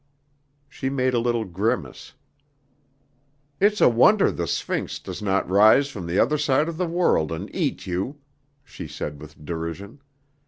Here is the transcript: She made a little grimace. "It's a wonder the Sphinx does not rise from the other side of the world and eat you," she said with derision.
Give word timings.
She 0.67 0.89
made 0.89 1.13
a 1.13 1.19
little 1.19 1.45
grimace. 1.45 2.13
"It's 3.59 3.79
a 3.81 3.87
wonder 3.87 4.31
the 4.31 4.47
Sphinx 4.47 4.97
does 4.97 5.21
not 5.21 5.47
rise 5.47 5.89
from 5.89 6.07
the 6.07 6.17
other 6.17 6.39
side 6.39 6.67
of 6.67 6.77
the 6.77 6.87
world 6.87 7.31
and 7.31 7.53
eat 7.55 7.85
you," 7.85 8.17
she 8.63 8.87
said 8.87 9.21
with 9.21 9.45
derision. 9.45 10.01